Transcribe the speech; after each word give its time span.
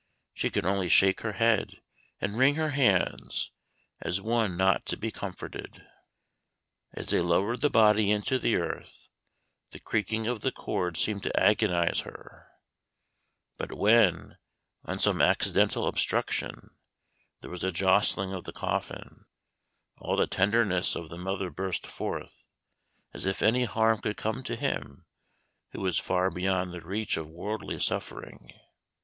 She 0.33 0.49
could 0.49 0.65
only 0.65 0.89
shake 0.89 1.21
her 1.21 1.33
head, 1.33 1.75
and 2.19 2.35
wring 2.35 2.55
her 2.55 2.71
hands, 2.71 3.51
as 3.99 4.19
one 4.19 4.57
not 4.57 4.83
to 4.87 4.97
be 4.97 5.11
comforted. 5.11 5.85
As 6.91 7.09
they 7.09 7.19
lowered 7.19 7.61
the 7.61 7.69
body 7.69 8.09
into 8.09 8.39
the 8.39 8.55
earth, 8.55 9.09
the 9.69 9.79
creaking 9.79 10.25
of 10.25 10.41
the 10.41 10.51
cords 10.51 10.99
seemed 10.99 11.21
to 11.21 11.39
agonize 11.39 11.99
her; 11.99 12.47
but 13.57 13.73
when, 13.77 14.39
on 14.85 14.97
some 14.97 15.21
accidental 15.21 15.87
obstruction, 15.87 16.71
there 17.41 17.51
was 17.51 17.63
a 17.63 17.71
jostling 17.71 18.33
of 18.33 18.45
the 18.45 18.53
coffin, 18.53 19.25
all 19.99 20.15
the 20.15 20.25
tenderness 20.25 20.95
of 20.95 21.09
the 21.09 21.17
mother 21.19 21.51
burst 21.51 21.85
forth, 21.85 22.47
as 23.13 23.27
if 23.27 23.43
any 23.43 23.65
harm 23.65 24.01
could 24.01 24.17
come 24.17 24.41
to 24.45 24.55
him 24.55 25.05
who 25.73 25.81
was 25.81 25.99
far 25.99 26.31
beyond 26.31 26.71
the 26.71 26.81
reach 26.81 27.17
of 27.17 27.27
worldly 27.29 27.79
suffering. 27.79 28.51